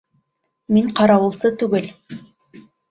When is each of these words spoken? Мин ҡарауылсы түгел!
Мин 0.77 0.89
ҡарауылсы 1.01 1.55
түгел! 1.65 1.91